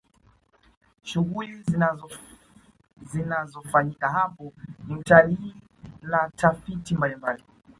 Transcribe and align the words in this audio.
shughuli 1.03 1.63
zinazofanyika 3.11 4.09
hapo 4.09 4.53
ni 4.87 4.95
utalii 4.95 5.55
na 6.01 6.29
tafiti 6.35 6.95
mbalimbali 6.95 7.43